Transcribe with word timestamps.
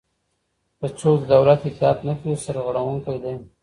که 0.79 0.87
څوک 0.99 1.19
د 1.25 1.27
دولت 1.33 1.59
اطاعت 1.69 1.99
نه 2.07 2.13
کوي 2.19 2.35
سرغړونکی 2.45 3.17
دی. 3.23 3.35